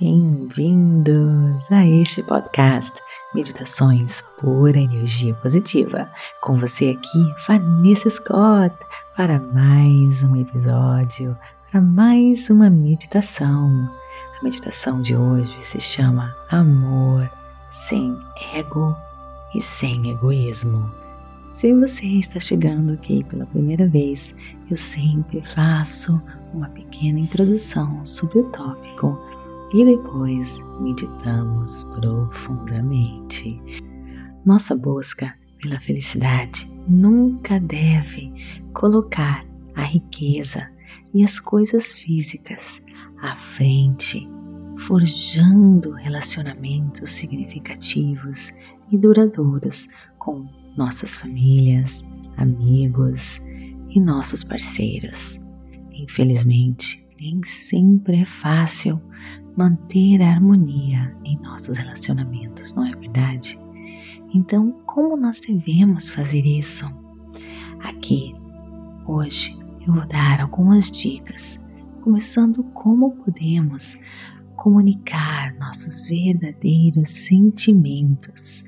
[0.00, 2.92] Bem-vindos a este podcast
[3.32, 6.10] Meditações Pura Energia Positiva.
[6.40, 8.74] Com você aqui, Vanessa Scott,
[9.16, 11.38] para mais um episódio,
[11.70, 13.88] para mais uma meditação.
[14.40, 17.30] A meditação de hoje se chama Amor
[17.70, 18.18] sem
[18.52, 18.96] ego
[19.54, 20.90] e sem egoísmo.
[21.52, 24.34] Se você está chegando aqui pela primeira vez,
[24.68, 26.20] eu sempre faço
[26.52, 29.33] uma pequena introdução sobre o tópico
[29.74, 33.60] e depois meditamos profundamente.
[34.46, 38.32] Nossa busca pela felicidade nunca deve
[38.72, 40.70] colocar a riqueza
[41.12, 42.80] e as coisas físicas
[43.20, 44.28] à frente,
[44.78, 48.52] forjando relacionamentos significativos
[48.92, 49.88] e duradouros
[50.18, 52.04] com nossas famílias,
[52.36, 53.40] amigos
[53.88, 55.40] e nossos parceiros.
[55.92, 59.00] Infelizmente, nem sempre é fácil
[59.56, 63.58] manter a harmonia em nossos relacionamentos, não é verdade?
[64.32, 66.84] Então, como nós devemos fazer isso?
[67.80, 68.34] Aqui,
[69.06, 71.62] hoje, eu vou dar algumas dicas,
[72.02, 73.96] começando como podemos
[74.56, 78.64] comunicar nossos verdadeiros sentimentos.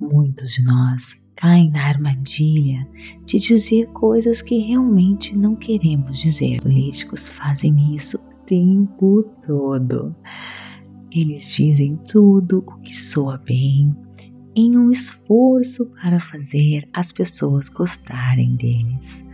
[0.00, 2.86] Muitos de nós caem na armadilha
[3.24, 6.60] de dizer coisas que realmente não queremos dizer.
[6.60, 8.18] Políticos fazem isso
[8.50, 10.12] tempo todo.
[11.12, 13.96] Eles dizem tudo o que soa bem
[14.56, 19.24] em um esforço para fazer as pessoas gostarem deles.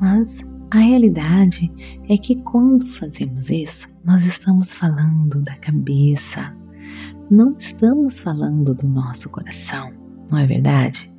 [0.00, 1.72] Mas a realidade
[2.08, 6.56] é que quando fazemos isso, nós estamos falando da cabeça,
[7.28, 11.12] não estamos falando do nosso coração não é verdade?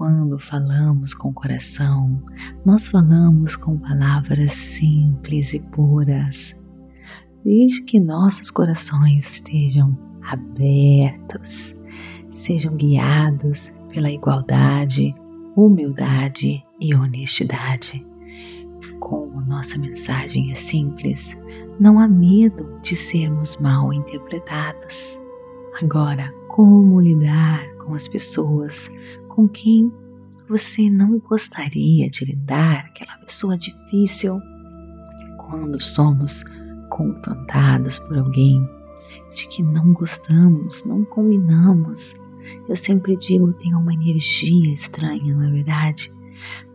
[0.00, 2.22] Quando falamos com o coração,
[2.64, 6.58] nós falamos com palavras simples e puras,
[7.44, 11.76] desde que nossos corações estejam abertos,
[12.30, 15.14] sejam guiados pela igualdade,
[15.54, 18.02] humildade e honestidade.
[18.98, 21.38] Como nossa mensagem é simples,
[21.78, 25.20] não há medo de sermos mal interpretados.
[25.82, 28.90] Agora, como lidar com as pessoas
[29.40, 29.90] com quem
[30.46, 34.38] você não gostaria de lidar, aquela pessoa difícil.
[35.38, 36.44] Quando somos
[36.90, 38.62] confrontados por alguém
[39.34, 42.14] de que não gostamos, não combinamos,
[42.68, 46.12] eu sempre digo tem uma energia estranha, não é verdade?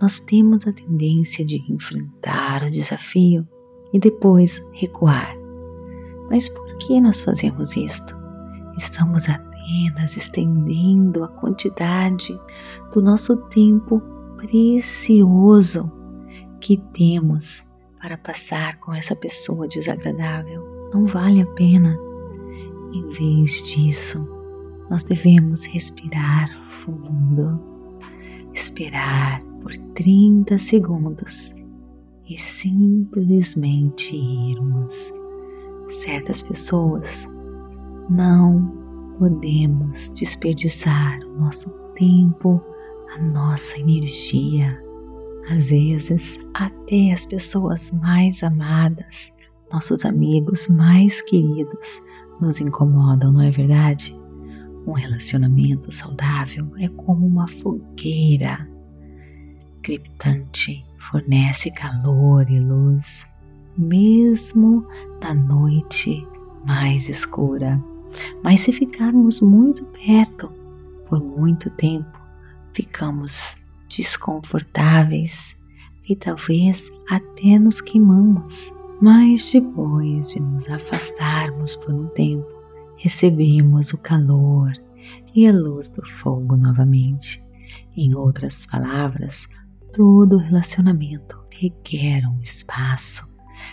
[0.02, 3.48] Nós temos a tendência de enfrentar o desafio
[3.94, 5.36] e depois recuar.
[6.32, 8.16] Mas por que nós fazemos isto?
[8.76, 9.30] Estamos
[9.66, 12.40] apenas estendendo a quantidade
[12.94, 14.00] do nosso tempo
[14.38, 15.92] precioso
[16.62, 17.64] que temos
[18.00, 20.64] para passar com essa pessoa desagradável.
[20.94, 21.98] Não vale a pena.
[22.94, 24.28] Em vez disso,
[24.90, 26.50] nós devemos respirar
[26.84, 27.60] fundo,
[28.54, 31.54] esperar por 30 segundos
[32.30, 35.12] e simplesmente irmos.
[35.88, 37.28] Certas pessoas
[38.10, 38.85] não
[39.18, 42.62] podemos desperdiçar o nosso tempo,
[43.16, 44.82] a nossa energia.
[45.50, 49.34] Às vezes, até as pessoas mais amadas,
[49.72, 52.02] nossos amigos mais queridos,
[52.42, 54.18] nos incomodam, não é verdade?
[54.86, 58.68] Um relacionamento saudável é como uma fogueira
[59.82, 63.26] crepitante, fornece calor e luz,
[63.78, 64.86] mesmo
[65.22, 66.28] na noite
[66.66, 67.82] mais escura.
[68.44, 70.52] Mas se ficarmos muito perto
[71.08, 72.20] por muito tempo,
[72.74, 75.58] ficamos desconfortáveis
[76.08, 78.74] e talvez até nos queimamos.
[79.02, 82.48] Mas depois de nos afastarmos por um tempo,
[82.98, 84.72] recebemos o calor
[85.36, 87.44] e a luz do fogo novamente.
[87.96, 89.48] Em outras palavras,
[89.94, 93.30] todo relacionamento requer um espaço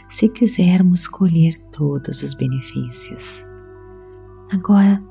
[0.08, 3.51] se quisermos colher todos os benefícios.
[4.52, 5.02] Agora,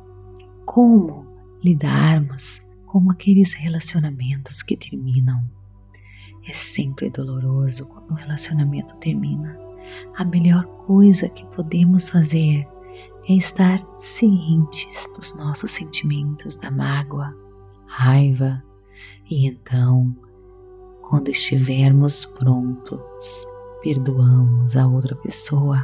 [0.65, 1.25] como
[1.63, 5.43] lidarmos com aqueles relacionamentos que terminam?
[6.47, 9.57] É sempre doloroso quando um relacionamento termina.
[10.15, 12.67] A melhor coisa que podemos fazer
[13.27, 17.35] é estar cientes dos nossos sentimentos da mágoa,
[17.87, 18.63] raiva
[19.27, 20.15] e então,
[21.09, 23.47] quando estivermos prontos,
[23.81, 25.83] perdoamos a outra pessoa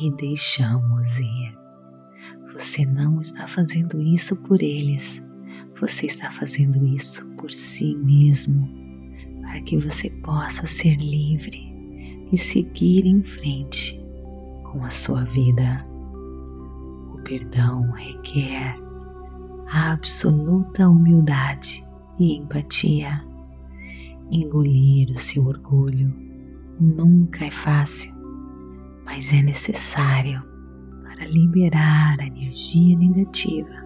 [0.00, 1.63] e deixamos ir.
[2.54, 5.20] Você não está fazendo isso por eles,
[5.80, 8.68] você está fazendo isso por si mesmo,
[9.40, 11.74] para que você possa ser livre
[12.30, 14.00] e seguir em frente
[14.62, 15.84] com a sua vida.
[17.12, 18.76] O perdão requer
[19.68, 21.84] absoluta humildade
[22.20, 23.20] e empatia.
[24.30, 26.14] Engolir o seu orgulho
[26.80, 28.14] nunca é fácil,
[29.04, 30.53] mas é necessário
[31.24, 33.84] liberar a energia negativa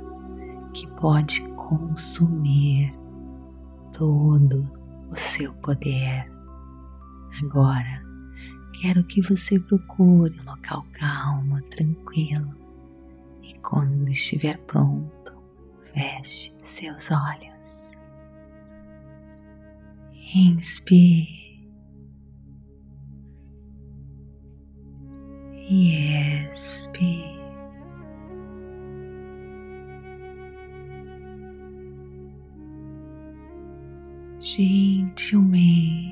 [0.73, 2.93] que pode consumir
[3.93, 4.70] todo
[5.11, 6.31] o seu poder.
[7.43, 8.02] Agora,
[8.81, 12.55] quero que você procure um local calmo, tranquilo
[13.43, 15.32] e quando estiver pronto,
[15.93, 17.96] feche seus olhos.
[20.34, 21.47] Inspire
[25.70, 27.38] e expire.
[34.41, 36.07] gentilmente,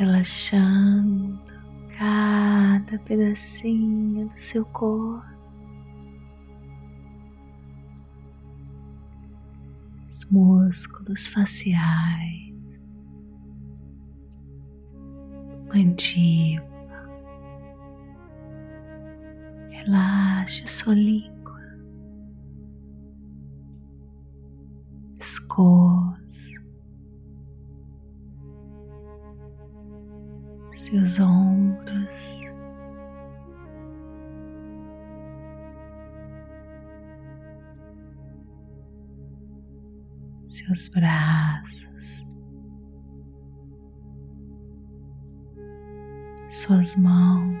[0.00, 1.38] Relaxando
[1.98, 5.28] cada pedacinho do seu corpo.
[10.30, 12.96] músculos faciais,
[15.68, 16.70] mandíbula.
[19.68, 21.60] Relaxe sua língua,
[25.18, 26.69] pescoço,
[30.90, 32.40] seus ombros.
[40.48, 42.26] seus braços,
[46.48, 47.58] suas mãos,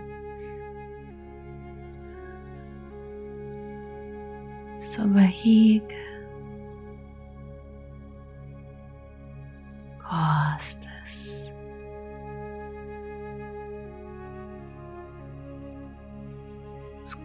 [4.80, 5.94] sua barriga,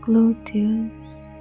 [0.05, 1.31] glúteos,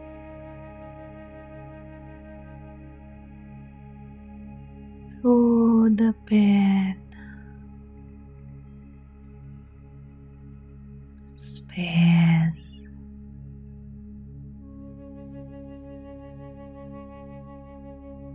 [5.20, 6.98] toda a perna,
[11.34, 12.88] os pés,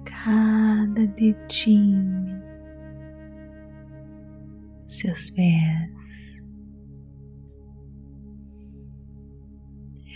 [0.06, 2.44] cada dedinho,
[4.88, 5.99] seus pés.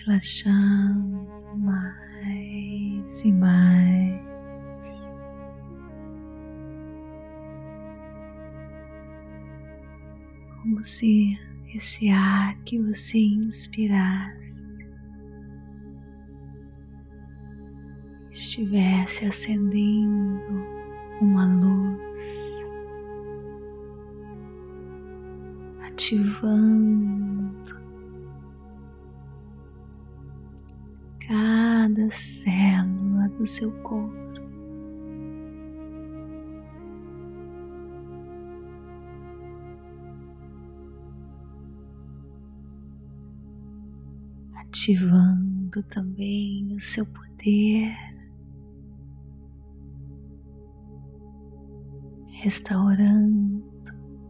[0.06, 4.34] Relaxando mais e mais.
[10.64, 11.38] como se
[11.76, 14.66] esse ar que você inspirasse
[18.32, 20.66] estivesse acendendo
[21.22, 22.66] uma luz,
[25.86, 27.23] ativando
[32.04, 34.24] cada célula do seu corpo.
[44.56, 47.96] ativando também o seu poder,
[52.32, 53.64] restaurando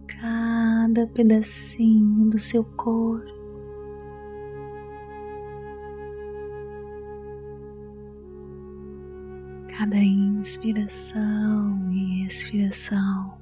[0.05, 3.42] cada pedacinho do seu corpo.
[9.83, 13.37] Cada inspiração e expiração.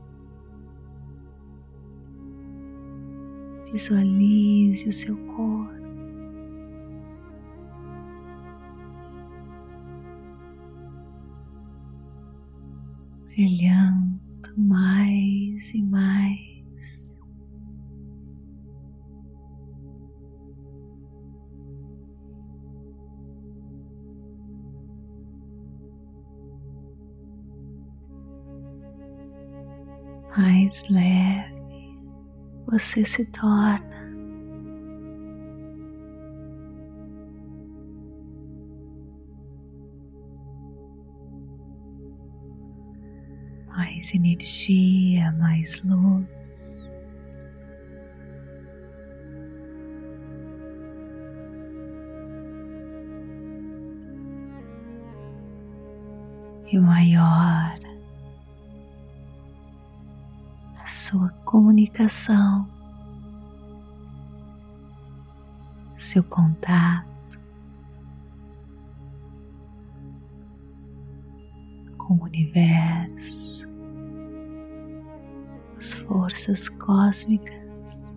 [3.72, 5.72] Visualize o seu corpo
[13.28, 14.91] brilhando mais
[30.38, 31.62] Mais leve
[32.68, 33.92] você se torna.
[44.02, 46.92] mais energia, mais luz.
[56.72, 57.81] E maior
[61.52, 62.66] comunicação
[65.94, 67.38] seu contato
[71.98, 73.68] com o universo,
[75.78, 78.16] as forças cósmicas,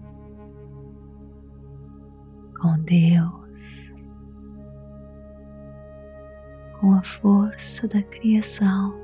[2.57, 3.93] com Deus,
[6.81, 9.03] com a força da criação.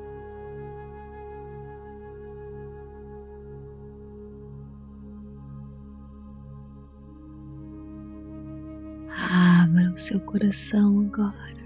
[10.00, 11.60] Seu coração agora.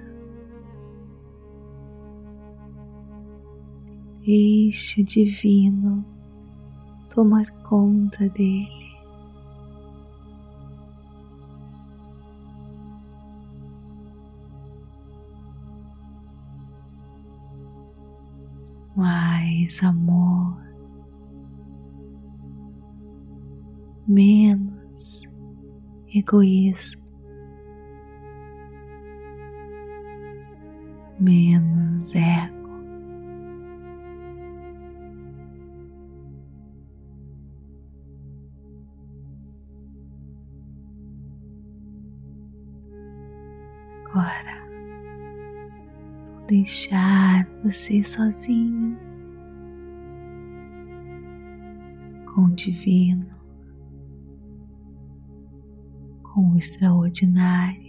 [4.26, 6.04] Deixe o divino
[7.14, 8.84] tomar conta dele.
[18.96, 20.56] Mais amor,
[24.06, 25.22] menos
[26.14, 27.03] egoísmo,
[31.24, 32.64] menos ego.
[44.14, 44.64] agora
[46.32, 48.96] vou deixar você sozinho
[52.32, 53.26] com o divino,
[56.22, 57.83] com o extraordinário,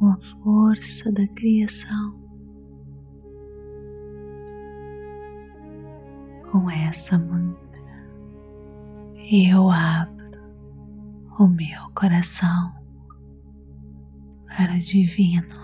[0.00, 2.18] com a força da criação.
[6.50, 7.82] Com essa mantra,
[9.30, 10.40] eu abro
[11.38, 12.72] o meu coração
[14.48, 15.54] para divino,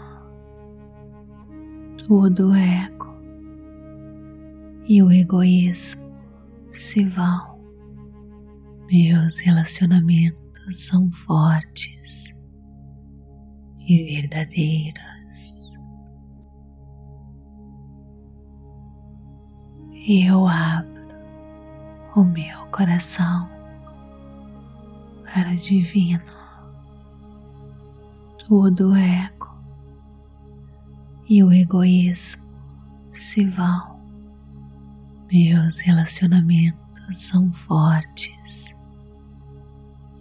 [2.07, 3.17] todo o ego
[4.87, 6.05] e o egoísmo
[6.73, 7.57] se vão.
[8.89, 12.36] Meus relacionamentos são fortes
[13.87, 15.77] e verdadeiros.
[20.09, 21.07] Eu abro
[22.15, 23.49] o meu coração
[25.25, 26.37] para divino
[28.49, 29.57] todo o ego
[31.29, 32.47] e o egoísmo
[33.13, 33.97] se vão.
[35.31, 36.79] Meus relacionamentos
[37.11, 38.75] são fortes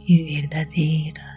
[0.07, 1.34] e verdadeiros.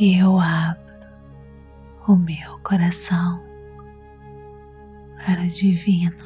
[0.00, 0.80] Eu abro
[2.06, 3.42] o meu coração
[5.16, 6.24] para divino,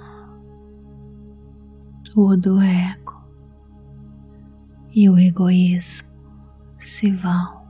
[2.12, 3.24] todo o ego
[4.94, 6.10] e o egoísmo
[6.78, 7.62] se vão.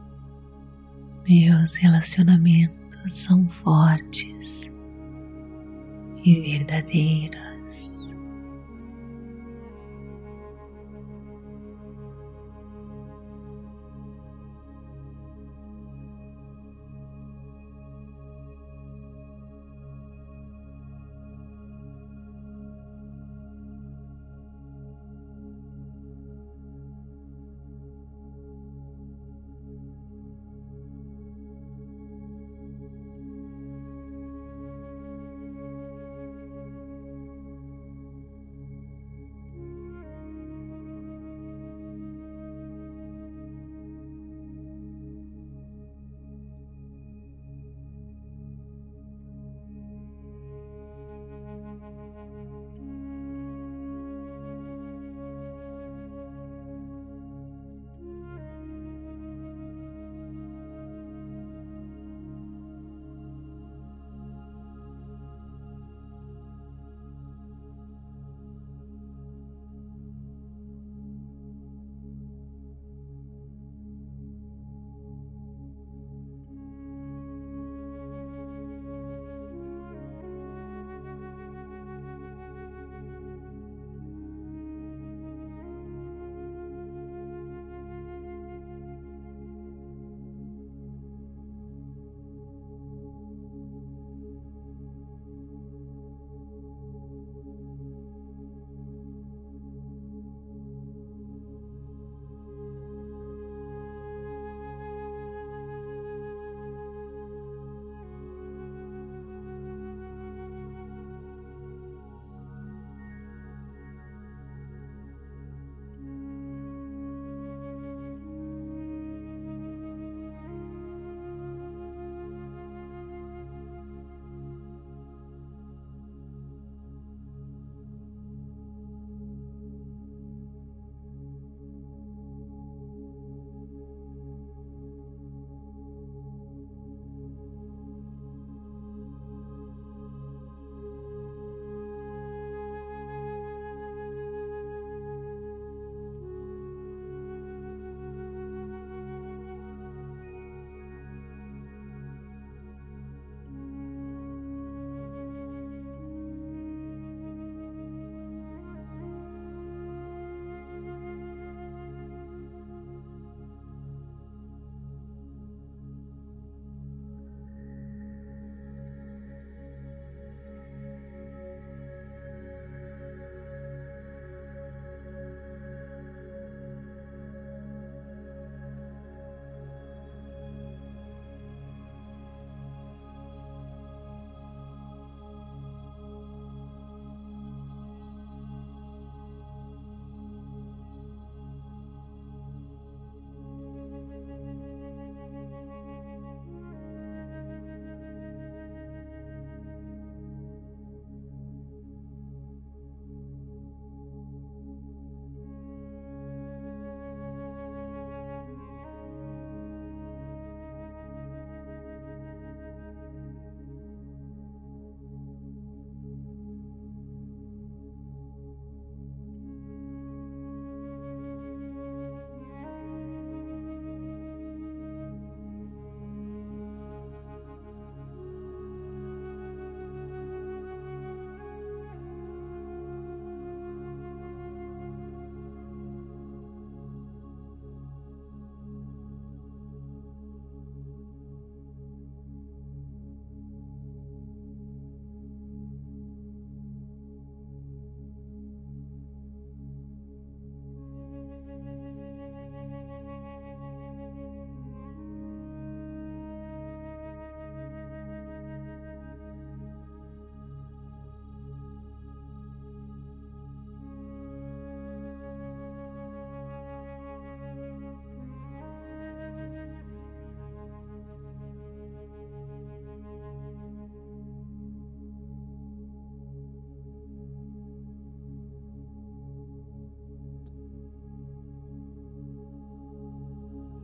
[1.28, 4.72] Meus relacionamentos são fortes
[6.24, 8.11] e verdadeiros.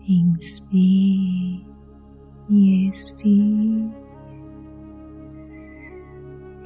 [0.09, 1.67] Inspire
[2.49, 3.93] e expire.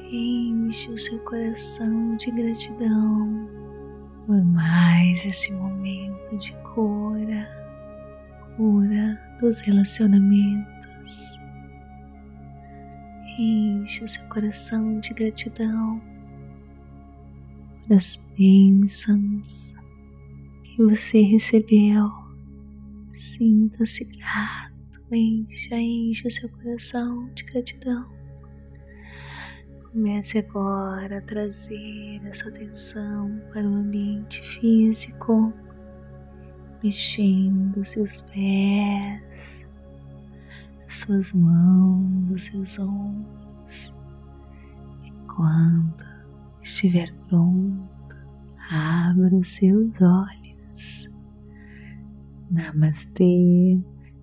[0.09, 3.49] Enche o seu coração de gratidão
[4.25, 7.45] por mais esse momento de cura,
[8.55, 11.37] cura dos relacionamentos.
[13.37, 16.01] Enche o seu coração de gratidão
[17.89, 19.75] das bênçãos
[20.63, 22.22] que você recebeu.
[23.13, 28.11] Sinta-se grato, encha, encha seu coração de gratidão.
[29.91, 35.53] Comece agora a trazer a sua atenção para o ambiente físico,
[36.83, 39.67] mexendo seus pés,
[40.87, 43.93] as suas mãos, os seus ombros.
[45.03, 46.03] E quando
[46.63, 48.15] estiver pronto,
[48.71, 51.12] abra os seus olhos.
[52.53, 53.79] Namastê,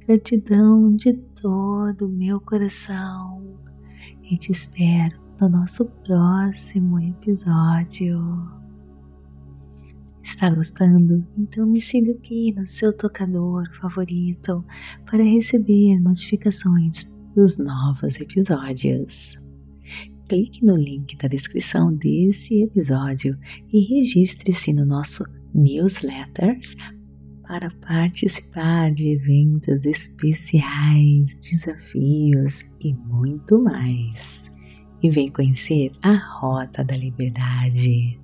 [0.06, 3.58] gratidão de todo o meu coração
[4.22, 8.20] e te espero no nosso próximo episódio.
[10.22, 11.26] Está gostando?
[11.36, 14.64] Então me siga aqui no seu tocador favorito
[15.06, 19.40] para receber notificações dos novos episódios.
[20.28, 23.36] Clique no link da descrição desse episódio
[23.72, 26.76] e registre-se no nosso newsletters
[27.50, 34.48] para participar de eventos especiais, desafios e muito mais
[35.02, 38.16] e vem conhecer a Rota da Liberdade.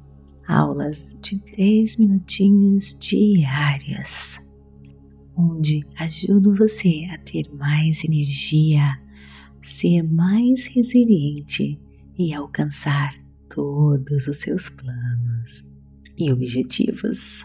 [0.47, 4.39] Aulas de 10 minutinhos diárias,
[5.37, 8.97] onde ajudo você a ter mais energia,
[9.61, 11.81] ser mais resiliente
[12.17, 13.13] e alcançar
[13.53, 15.67] todos os seus planos
[16.17, 17.45] e objetivos.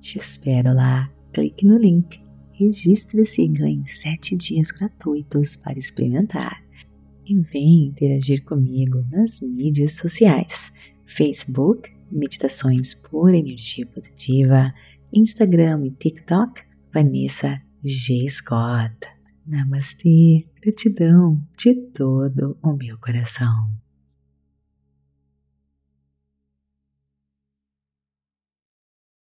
[0.00, 1.10] Te espero lá.
[1.32, 2.20] Clique no link,
[2.52, 6.68] registre-se e ganhe 7 dias gratuitos para experimentar
[7.28, 10.72] e vem interagir comigo nas mídias sociais:
[11.06, 14.72] Facebook, Meditações por Energia Positiva,
[15.12, 18.28] Instagram e TikTok, Vanessa G.
[18.30, 18.96] Scott.
[19.46, 23.70] Namastê, gratidão de todo o meu coração.